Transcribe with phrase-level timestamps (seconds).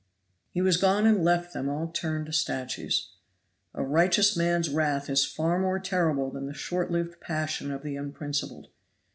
[0.49, 3.11] He was gone and left them all turned to statues.
[3.75, 7.95] A righteous man's wrath is far more terrible than the short lived passion of the
[7.97, 8.69] unprincipled.